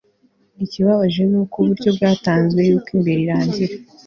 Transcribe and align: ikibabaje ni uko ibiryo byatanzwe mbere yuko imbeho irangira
ikibabaje 0.63 1.21
ni 1.29 1.37
uko 1.41 1.55
ibiryo 1.63 1.89
byatanzwe 1.97 2.55
mbere 2.57 2.67
yuko 2.69 2.89
imbeho 2.95 3.19
irangira 3.25 3.73